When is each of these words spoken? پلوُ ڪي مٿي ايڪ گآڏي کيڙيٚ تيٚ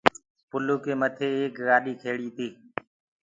پلوُ 0.49 0.75
ڪي 0.83 0.93
مٿي 1.01 1.27
ايڪ 1.39 1.53
گآڏي 1.67 1.93
کيڙيٚ 2.01 2.35
تيٚ 2.37 2.53